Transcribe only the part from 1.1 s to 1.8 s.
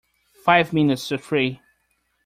three!